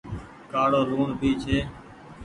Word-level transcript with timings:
ڪآڙو 0.51 0.81
لوڻ 0.89 1.07
ڀي 1.19 1.31
ڇي۔ 1.41 1.57